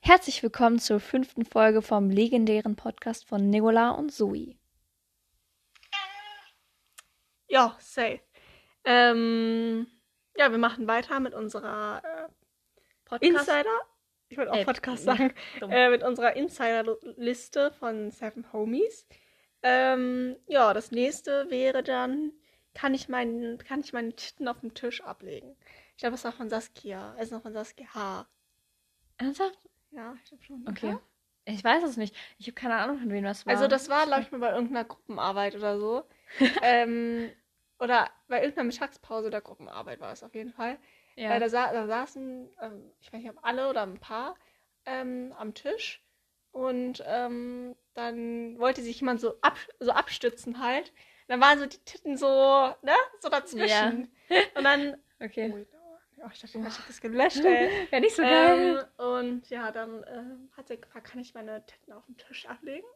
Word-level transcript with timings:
Herzlich 0.00 0.42
willkommen 0.42 0.78
zur 0.78 1.00
fünften 1.00 1.44
Folge 1.44 1.82
vom 1.82 2.08
legendären 2.10 2.76
Podcast 2.76 3.26
von 3.26 3.50
Nicola 3.50 3.90
und 3.90 4.10
Zoe. 4.12 4.56
Ja, 7.48 7.76
safe. 7.80 8.20
Ähm, 8.84 9.86
ja, 10.36 10.50
wir 10.50 10.58
machen 10.58 10.86
weiter 10.86 11.20
mit 11.20 11.34
unserer 11.34 12.02
äh, 12.04 12.28
Podcast? 13.04 13.22
Insider. 13.48 13.80
Ich 14.28 14.38
wollte 14.38 14.52
auch 14.52 14.56
Äh, 14.56 14.64
Podcast 14.64 15.04
sagen. 15.04 15.34
Äh, 15.62 15.90
mit 15.90 16.02
unserer 16.02 16.36
Insider-Liste 16.36 17.72
von 17.72 18.10
Seven 18.10 18.52
Homies. 18.52 19.06
Ähm, 19.62 20.36
ja, 20.46 20.72
das 20.74 20.90
nächste 20.90 21.50
wäre 21.50 21.82
dann, 21.82 22.32
kann 22.74 22.94
ich, 22.94 23.08
meinen, 23.08 23.58
kann 23.58 23.80
ich 23.80 23.92
meine 23.92 24.14
Titten 24.14 24.46
auf 24.48 24.60
dem 24.60 24.74
Tisch 24.74 25.02
ablegen? 25.02 25.56
Ich 25.92 25.98
glaube, 25.98 26.12
das 26.12 26.24
war 26.24 26.32
von 26.32 26.48
Saskia. 26.48 27.14
Es 27.16 27.24
ist 27.24 27.32
noch 27.32 27.42
von 27.42 27.52
Saskia 27.52 27.92
H. 27.94 28.28
Ernsthaft? 29.16 29.58
Ja, 29.90 30.14
ich 30.16 30.24
glaube 30.28 30.44
schon. 30.44 30.64
Okay. 30.68 30.88
Ja? 30.88 31.00
Ich 31.44 31.64
weiß 31.64 31.82
es 31.82 31.96
nicht. 31.96 32.14
Ich 32.38 32.46
habe 32.46 32.54
keine 32.54 32.76
Ahnung, 32.76 32.98
von 32.98 33.10
wem 33.10 33.24
das 33.24 33.46
war. 33.46 33.54
Also 33.54 33.68
das 33.68 33.88
war, 33.88 34.04
glaube 34.06 34.22
ich, 34.22 34.30
mal 34.30 34.40
bei 34.40 34.50
irgendeiner 34.50 34.84
Gruppenarbeit 34.84 35.54
oder 35.56 35.78
so. 35.78 36.04
ähm, 36.62 37.30
oder 37.78 38.10
bei 38.28 38.40
irgendeiner 38.40 38.66
Mittagspause 38.66 39.28
oder 39.28 39.40
Gruppenarbeit 39.40 40.00
war 40.00 40.12
es 40.12 40.22
auf 40.22 40.34
jeden 40.34 40.52
Fall. 40.52 40.78
ja. 41.16 41.34
Äh, 41.34 41.40
da, 41.40 41.48
sa 41.48 41.72
da 41.72 41.86
saßen, 41.86 42.50
ähm, 42.60 42.92
ich 43.00 43.12
weiß 43.12 43.22
nicht, 43.22 43.30
ob 43.30 43.42
alle 43.42 43.70
oder 43.70 43.82
ein 43.82 43.98
paar 43.98 44.34
ähm, 44.84 45.32
am 45.38 45.54
Tisch. 45.54 46.02
Und 46.50 47.02
ähm, 47.06 47.76
dann 47.94 48.58
wollte 48.58 48.82
sich 48.82 49.00
jemand 49.00 49.20
so, 49.20 49.34
ab 49.40 49.56
so 49.80 49.92
abstützen 49.92 50.62
halt. 50.62 50.92
Dann 51.28 51.40
waren 51.40 51.58
so 51.58 51.66
die 51.66 51.78
Titten 51.78 52.16
so, 52.16 52.26
ne? 52.82 52.94
So 53.20 53.28
dazwischen. 53.28 54.10
Und 54.54 54.64
dann. 54.64 54.96
okay. 55.20 55.52
Oh, 55.54 55.77
oh, 56.24 56.28
ich 56.32 56.40
dachte, 56.40 56.58
ich 56.58 56.64
hab 56.64 56.86
das 56.86 57.00
gelöscht, 57.00 57.44
ey. 57.44 57.68
Ja, 57.92 58.00
nicht 58.00 58.14
so 58.16 58.22
ähm, 58.22 58.28
geil. 58.28 58.88
und 58.96 59.50
ja, 59.50 59.70
dann 59.72 60.04
ähm, 60.08 60.50
hat 60.56 60.70
er 60.70 60.76
gefragt, 60.76 61.06
kann 61.10 61.20
ich 61.20 61.34
meine 61.34 61.64
Titten 61.66 61.92
auf 61.92 62.04
den 62.06 62.16
Tisch 62.16 62.46
ablegen? 62.46 62.86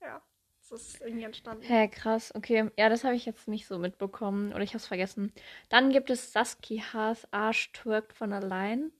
Ja. 0.00 0.22
Das 0.70 0.82
ist 0.82 1.00
irgendwie 1.00 1.24
entstanden. 1.24 1.62
Hä, 1.62 1.88
krass. 1.88 2.34
Okay. 2.34 2.70
Ja, 2.76 2.90
das 2.90 3.02
habe 3.02 3.14
ich 3.14 3.24
jetzt 3.24 3.48
nicht 3.48 3.66
so 3.66 3.78
mitbekommen. 3.78 4.52
Oder 4.52 4.62
ich 4.62 4.70
habe 4.70 4.78
es 4.78 4.86
vergessen. 4.86 5.32
Dann 5.70 5.90
gibt 5.90 6.10
es 6.10 6.32
Saskias 6.32 7.26
Arsch 7.32 7.72
twerkt 7.72 8.12
von 8.12 8.34
allein. 8.34 8.92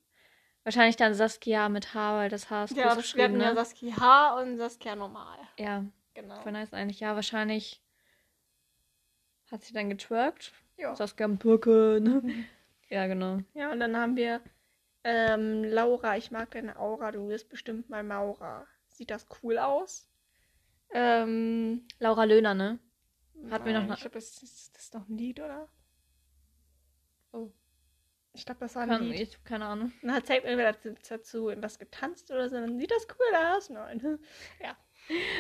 Wahrscheinlich 0.64 0.96
dann 0.96 1.12
Saskia 1.12 1.68
mit 1.68 1.92
H, 1.94 2.16
weil 2.16 2.30
das 2.30 2.48
H 2.48 2.64
ist 2.64 2.70
Ja, 2.76 2.76
groß 2.76 2.82
wir 2.84 2.90
hatten 2.90 3.00
geschrieben, 3.34 3.40
ja 3.40 3.48
ne? 3.50 3.54
Saskia 3.54 3.96
H 3.98 4.40
und 4.40 4.56
Saskia 4.56 4.96
normal. 4.96 5.38
Ja, 5.58 5.84
Genau. 6.14 6.40
voll 6.40 6.52
nice 6.52 6.72
eigentlich. 6.72 7.00
Ja, 7.00 7.14
wahrscheinlich 7.14 7.82
hat 9.50 9.62
sie 9.62 9.72
dann 9.74 9.88
getwerkt. 9.90 10.52
Ja. 10.76 10.94
Saskia 10.94 11.26
am 11.26 11.38
Twerken. 11.38 12.46
ja, 12.88 13.06
genau. 13.06 13.38
Ja, 13.54 13.72
und 13.72 13.80
dann 13.80 13.96
haben 13.96 14.16
wir 14.16 14.40
ähm, 15.04 15.64
Laura, 15.64 16.16
ich 16.16 16.30
mag 16.30 16.50
deine 16.50 16.78
Aura, 16.78 17.12
du 17.12 17.28
wirst 17.28 17.48
bestimmt 17.48 17.88
mal 17.88 18.02
Maura. 18.02 18.66
Sieht 18.88 19.10
das 19.10 19.26
cool 19.42 19.58
aus? 19.58 20.08
Ähm, 20.92 21.86
Laura 21.98 22.24
Löhner, 22.24 22.54
ne? 22.54 22.78
Hatten 23.50 23.66
wir 23.66 23.80
noch 23.80 23.94
Ich 23.94 24.00
glaube, 24.00 24.14
das 24.14 24.42
ist, 24.42 24.74
das 24.74 24.84
ist 24.84 24.94
doch 24.94 25.08
ein 25.08 25.16
Lied, 25.16 25.38
oder? 25.40 25.68
Oh. 27.32 27.50
Ich 28.32 28.44
glaube, 28.44 28.60
das 28.60 28.74
war 28.74 28.82
ein 28.82 28.88
Kann, 28.88 29.04
Lied. 29.04 29.20
ich, 29.20 29.44
keine 29.44 29.66
Ahnung. 29.66 29.92
Dann 30.02 30.12
hat 30.12 30.26
Zack 30.26 30.44
irgendwer 30.44 30.72
dazu, 30.72 30.94
dazu 31.08 31.52
was 31.56 31.78
getanzt 31.78 32.30
oder 32.30 32.48
so, 32.48 32.56
dann 32.56 32.78
sieht 32.78 32.90
das 32.90 33.06
cool 33.18 33.36
aus. 33.36 33.70
Nein. 33.70 34.18
Ja. 34.62 34.76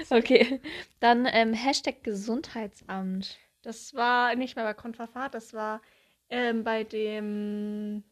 Okay. 0.08 0.62
Dann 1.00 1.26
ähm, 1.26 1.52
Hashtag 1.52 2.02
Gesundheitsamt. 2.02 3.38
Das 3.60 3.92
war 3.92 4.34
nicht 4.34 4.56
mehr 4.56 4.64
bei 4.64 4.72
Kontrafahrt, 4.72 5.34
das 5.34 5.52
war 5.52 5.82
ähm, 6.30 6.64
bei 6.64 6.84
dem 6.84 8.04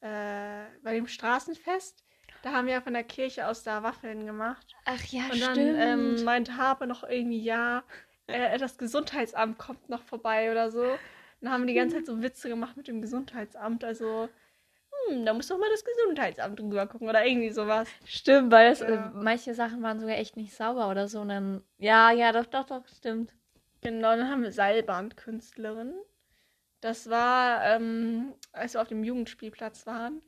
äh, 0.00 0.64
bei 0.82 0.94
dem 0.94 1.06
Straßenfest. 1.06 2.04
Da 2.42 2.52
haben 2.52 2.66
wir 2.66 2.74
ja 2.74 2.80
von 2.80 2.92
der 2.94 3.04
Kirche 3.04 3.48
aus 3.48 3.62
da 3.62 3.82
Waffeln 3.82 4.26
gemacht. 4.26 4.76
Ach 4.84 5.02
ja, 5.06 5.22
Und 5.32 5.40
dann 5.40 5.58
ähm, 5.58 6.24
meinte 6.24 6.56
Habe 6.56 6.86
noch 6.86 7.02
irgendwie, 7.04 7.42
ja, 7.42 7.82
äh, 8.26 8.58
das 8.58 8.78
Gesundheitsamt 8.78 9.58
kommt 9.58 9.88
noch 9.88 10.02
vorbei 10.02 10.50
oder 10.50 10.70
so. 10.70 10.98
Dann 11.40 11.52
haben 11.52 11.62
wir 11.62 11.66
die 11.68 11.74
ganze 11.74 11.96
Zeit 11.96 12.06
so 12.06 12.22
Witze 12.22 12.48
gemacht 12.48 12.76
mit 12.76 12.88
dem 12.88 13.00
Gesundheitsamt. 13.00 13.84
Also, 13.84 14.28
hm, 15.08 15.24
da 15.26 15.34
muss 15.34 15.48
doch 15.48 15.58
mal 15.58 15.70
das 15.70 15.84
Gesundheitsamt 15.84 16.58
drüber 16.60 16.86
gucken 16.86 17.08
oder 17.08 17.24
irgendwie 17.26 17.50
sowas. 17.50 17.88
Stimmt, 18.04 18.50
weil 18.52 18.70
das, 18.70 18.80
äh, 18.80 18.90
Ja. 18.92 19.12
manche 19.14 19.54
Sachen 19.54 19.82
waren 19.82 20.00
sogar 20.00 20.16
echt 20.16 20.36
nicht 20.36 20.54
sauber 20.54 20.90
oder 20.90 21.08
so. 21.08 21.20
Und 21.20 21.28
dann, 21.28 21.62
ja, 21.78 22.10
ja, 22.12 22.32
doch, 22.32 22.46
doch, 22.46 22.64
doch, 22.66 22.86
stimmt. 22.88 23.34
Genau, 23.82 24.16
dann 24.16 24.28
haben 24.30 24.42
wir 24.42 24.52
Seilbahnkünstlerin. 24.52 25.94
Das 26.80 27.10
war, 27.10 27.64
ähm, 27.64 28.34
als 28.52 28.74
wir 28.74 28.82
auf 28.82 28.88
dem 28.88 29.04
Jugendspielplatz 29.04 29.86
waren. 29.86 30.22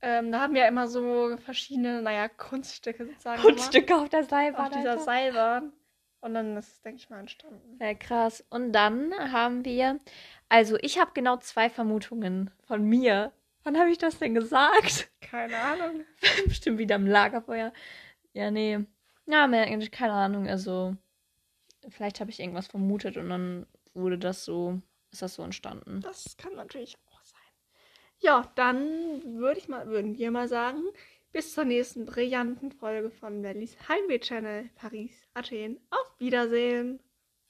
Ähm, 0.00 0.30
da 0.30 0.40
haben 0.40 0.54
wir 0.54 0.68
immer 0.68 0.86
so 0.86 1.36
verschiedene, 1.38 2.00
naja, 2.02 2.28
Kunststücke 2.28 3.06
sozusagen 3.06 3.42
Kunststücke 3.42 3.96
auf 3.96 4.08
der. 4.08 4.24
Seilbahn. 4.24 4.66
Auf 4.66 4.72
dieser 4.72 4.92
Alter. 4.92 5.02
Seilbahn. 5.02 5.72
Und 6.20 6.34
dann 6.34 6.56
ist 6.56 6.68
es, 6.68 6.82
denke 6.82 6.98
ich 6.98 7.10
mal, 7.10 7.20
entstanden. 7.20 7.78
Ja, 7.80 7.94
krass. 7.94 8.44
Und 8.50 8.72
dann 8.72 9.12
haben 9.32 9.64
wir, 9.64 10.00
also 10.48 10.76
ich 10.80 10.98
habe 10.98 11.12
genau 11.14 11.36
zwei 11.38 11.70
Vermutungen 11.70 12.50
von 12.66 12.84
mir. 12.84 13.32
Wann 13.64 13.78
habe 13.78 13.90
ich 13.90 13.98
das 13.98 14.18
denn 14.18 14.34
gesagt? 14.34 15.10
Keine 15.20 15.56
Ahnung. 15.56 16.04
Bestimmt 16.46 16.78
wieder 16.78 16.96
im 16.96 17.06
Lagerfeuer. 17.06 17.72
Ja, 18.32 18.50
nee. 18.50 18.80
Ja, 19.26 19.46
mehr, 19.46 19.66
keine 19.90 20.12
Ahnung. 20.12 20.48
Also, 20.48 20.96
vielleicht 21.88 22.20
habe 22.20 22.30
ich 22.30 22.40
irgendwas 22.40 22.66
vermutet 22.66 23.16
und 23.16 23.28
dann 23.28 23.66
wurde 23.94 24.18
das 24.18 24.44
so, 24.44 24.80
ist 25.10 25.22
das 25.22 25.34
so 25.34 25.42
entstanden. 25.42 26.00
Das 26.00 26.36
kann 26.36 26.54
natürlich 26.54 26.96
auch 27.10 27.24
sein. 27.24 27.38
Ja, 28.18 28.50
dann 28.56 29.38
würde 29.38 29.60
ich 29.60 29.68
mal, 29.68 29.88
würden 29.88 30.18
wir 30.18 30.30
mal 30.30 30.48
sagen, 30.48 30.82
bis 31.32 31.54
zur 31.54 31.64
nächsten 31.64 32.06
brillanten 32.06 32.72
Folge 32.72 33.10
von 33.10 33.40
Mellies 33.40 33.76
Heimweh 33.88 34.18
Channel 34.18 34.70
Paris, 34.74 35.28
Athen. 35.34 35.78
Auf 35.90 36.18
Wiedersehen. 36.18 37.00